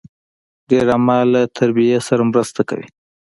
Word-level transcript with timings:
ډرامه 0.67 1.17
له 1.33 1.41
تربیې 1.57 1.99
سره 2.07 2.21
مرسته 2.31 2.61
کوي 2.69 2.87